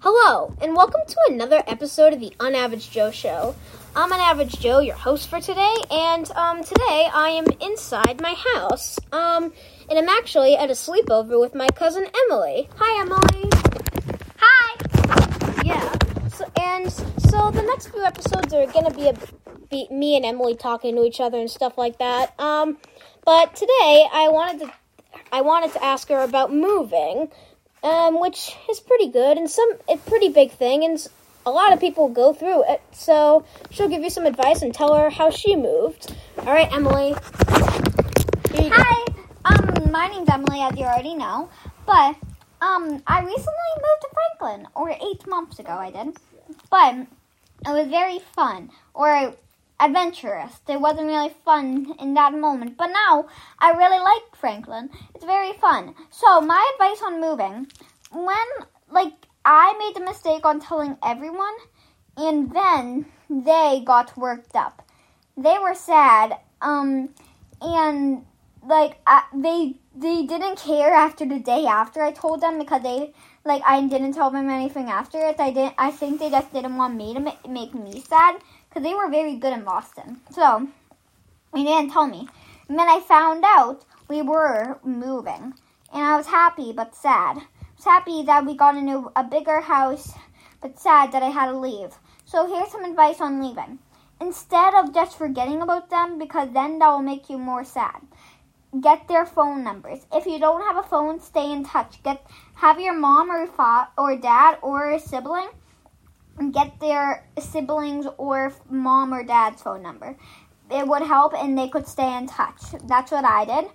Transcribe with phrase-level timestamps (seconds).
[0.00, 3.56] Hello, and welcome to another episode of the Unaverage Joe Show.
[3.96, 9.00] I'm Unaverage Joe, your host for today, and um, today I am inside my house.
[9.10, 9.52] Um,
[9.90, 12.68] and I'm actually at a sleepover with my cousin Emily.
[12.76, 13.50] Hi, Emily.
[14.38, 15.64] Hi.
[15.64, 15.92] Yeah.
[16.28, 19.14] So, and so the next few episodes are gonna be, a,
[19.68, 22.38] be me and Emily talking to each other and stuff like that.
[22.38, 22.78] Um,
[23.24, 24.72] but today I wanted to
[25.32, 27.30] I wanted to ask her about moving
[27.82, 31.06] um, which is pretty good and some a pretty big thing, and
[31.46, 32.82] a lot of people go through it.
[32.92, 36.14] So she'll give you some advice and tell her how she moved.
[36.38, 37.14] All right, Emily.
[38.54, 39.04] Hi.
[39.44, 41.48] Um, my name's Emily, as you already know.
[41.86, 42.16] But
[42.60, 46.16] um, I recently moved to Franklin, or eight months ago, I did.
[46.70, 47.06] But
[47.66, 49.34] it was very fun, or
[49.80, 50.60] adventurous.
[50.68, 53.26] It wasn't really fun in that moment, but now
[53.58, 54.90] I really like Franklin.
[55.14, 55.94] It's very fun.
[56.10, 57.68] So my advice on moving,
[58.12, 58.48] when
[58.90, 59.12] like
[59.44, 61.54] I made the mistake on telling everyone,
[62.16, 64.82] and then they got worked up.
[65.36, 66.38] They were sad.
[66.60, 67.10] Um,
[67.60, 68.24] and
[68.66, 73.12] like I, they they didn't care after the day after I told them because they
[73.44, 75.38] like I didn't tell them anything after it.
[75.38, 75.74] I didn't.
[75.78, 78.40] I think they just didn't want me to ma- make me sad
[78.78, 80.20] because they were very good in Boston.
[80.30, 80.68] So
[81.52, 82.28] they didn't tell me.
[82.68, 85.54] And then I found out we were moving,
[85.92, 87.38] and I was happy but sad.
[87.38, 87.42] I
[87.76, 90.12] was happy that we got new, a bigger house,
[90.60, 91.94] but sad that I had to leave.
[92.24, 93.80] So here's some advice on leaving.
[94.20, 98.00] Instead of just forgetting about them, because then that will make you more sad.
[98.80, 100.06] Get their phone numbers.
[100.12, 102.02] If you don't have a phone, stay in touch.
[102.04, 102.24] Get
[102.56, 105.48] have your mom or fa- or dad or a sibling
[106.52, 110.16] get their siblings or mom or dad's phone number.
[110.70, 112.62] It would help and they could stay in touch.
[112.84, 113.70] That's what I did.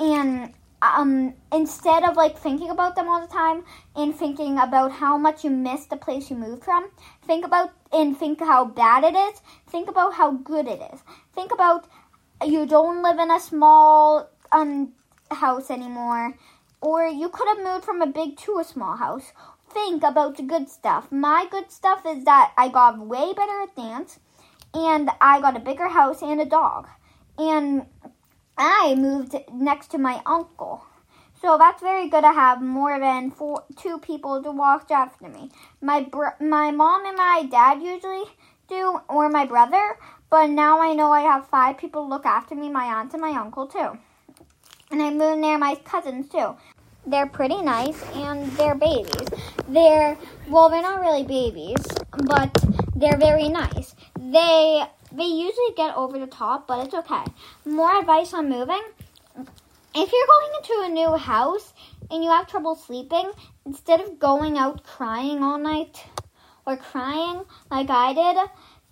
[0.00, 3.64] And um, instead of like thinking about them all the time
[3.96, 6.88] and thinking about how much you miss the place you moved from,
[7.26, 9.40] think about and think how bad it is.
[9.68, 11.00] Think about how good it is.
[11.34, 11.88] Think about
[12.44, 14.92] you don't live in a small um,
[15.30, 16.34] house anymore,
[16.80, 19.32] or you could have moved from a big to a small house,
[19.78, 21.12] think about the good stuff.
[21.12, 24.18] My good stuff is that I got way better at dance,
[24.74, 26.88] and I got a bigger house and a dog,
[27.38, 27.86] and
[28.56, 30.82] I moved next to my uncle.
[31.40, 35.50] So that's very good to have more than four, two people to watch after me.
[35.80, 36.06] My
[36.40, 38.24] my mom and my dad usually
[38.68, 39.96] do, or my brother,
[40.28, 43.34] but now I know I have five people look after me, my aunt and my
[43.44, 43.90] uncle too.
[44.90, 46.56] And I moved near my cousins too
[47.10, 49.28] they're pretty nice and they're babies.
[49.68, 50.16] They're
[50.48, 51.84] well, they're not really babies,
[52.26, 52.50] but
[52.94, 53.94] they're very nice.
[54.18, 57.24] They they usually get over the top, but it's okay.
[57.64, 58.82] More advice on moving.
[59.94, 61.72] If you're going into a new house
[62.10, 63.30] and you have trouble sleeping,
[63.64, 66.04] instead of going out crying all night
[66.66, 68.36] or crying like I did,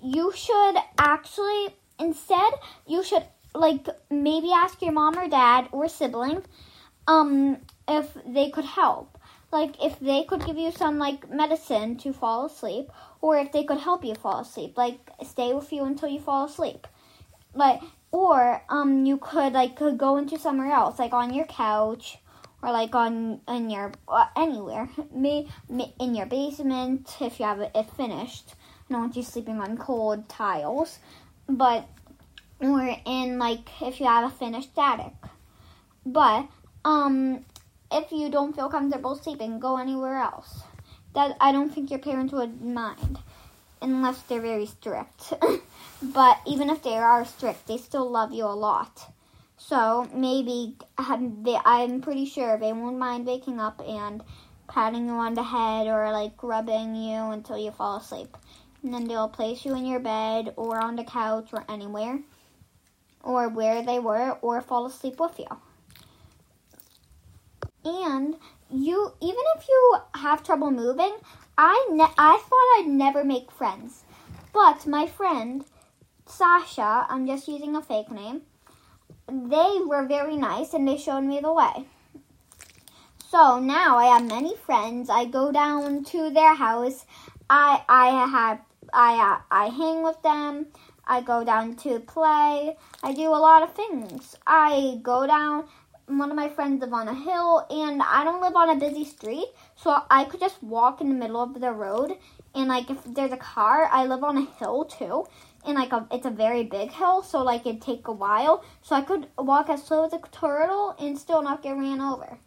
[0.00, 2.52] you should actually instead
[2.86, 3.24] you should
[3.54, 6.42] like maybe ask your mom or dad or sibling
[7.08, 7.56] um
[7.88, 9.18] if they could help.
[9.52, 13.64] Like if they could give you some like medicine to fall asleep, or if they
[13.64, 16.86] could help you fall asleep, like stay with you until you fall asleep.
[17.54, 17.80] Like
[18.10, 22.18] or um you could like could go into somewhere else, like on your couch
[22.62, 25.48] or like on in your uh, anywhere, me,
[26.00, 28.54] in your basement if you have it, it finished.
[28.88, 30.98] I don't want you sleeping on cold tiles,
[31.48, 31.88] but
[32.60, 35.14] or in like if you have a finished attic.
[36.04, 36.48] But
[36.84, 37.44] um
[37.90, 40.62] if you don't feel comfortable sleeping, go anywhere else.
[41.14, 43.18] That I don't think your parents would mind,
[43.80, 45.32] unless they're very strict.
[46.02, 49.12] but even if they are strict, they still love you a lot.
[49.56, 54.22] So maybe um, they, I'm pretty sure they won't mind waking up and
[54.68, 58.36] patting you on the head or like rubbing you until you fall asleep.
[58.82, 62.20] And then they'll place you in your bed or on the couch or anywhere
[63.22, 65.46] or where they were or fall asleep with you.
[67.86, 68.34] And
[68.68, 71.14] you, even if you have trouble moving,
[71.56, 74.02] I ne- I thought I'd never make friends,
[74.52, 75.64] but my friend
[76.26, 78.42] Sasha, I'm just using a fake name.
[79.28, 81.86] They were very nice and they showed me the way.
[83.30, 85.08] So now I have many friends.
[85.08, 87.06] I go down to their house.
[87.48, 88.60] I I have
[88.92, 90.66] I uh, I hang with them.
[91.06, 92.76] I go down to play.
[93.02, 94.34] I do a lot of things.
[94.46, 95.68] I go down
[96.06, 99.04] one of my friends live on a hill and I don't live on a busy
[99.04, 102.12] street, so I could just walk in the middle of the road.
[102.54, 105.26] And like if there's a car, I live on a hill too,
[105.64, 108.64] and like a, it's a very big hill, so like it'd take a while.
[108.82, 112.38] So I could walk as slow as a turtle and still not get ran over.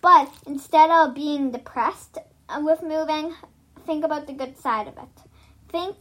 [0.00, 2.18] But instead of being depressed
[2.58, 3.34] with moving,
[3.86, 5.24] think about the good side of it.
[5.68, 5.96] Think,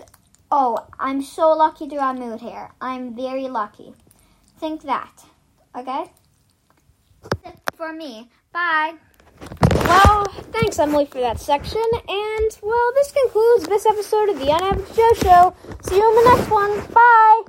[0.50, 2.71] oh, I'm so lucky to have moved here.
[2.80, 3.94] I'm very lucky.
[4.57, 5.25] Think that.
[5.75, 6.12] Okay?
[7.75, 8.30] For me.
[8.51, 8.95] Bye.
[9.71, 11.83] Well, thanks, Emily, for that section.
[12.07, 15.56] And, well, this concludes this episode of the Unaverage Joe Show.
[15.81, 16.80] See you in the next one.
[16.94, 17.44] Bye.